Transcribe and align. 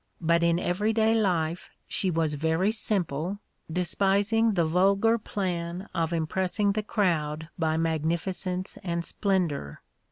But 0.19 0.41
in 0.41 0.57
every 0.59 0.93
day 0.93 1.13
life 1.13 1.69
she 1.87 2.09
was 2.09 2.33
very 2.33 2.71
simple, 2.71 3.37
despising 3.71 4.53
the 4.55 4.65
vulgar 4.65 5.19
plan 5.19 5.89
of 5.93 6.11
impressing 6.11 6.71
the 6.71 6.81
crowd 6.81 7.49
by 7.59 7.77
magnificence 7.77 8.79
and 8.83 9.05
splendour. 9.05 9.83